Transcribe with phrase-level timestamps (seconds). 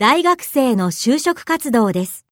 [0.00, 2.29] 大学生の就職活動です。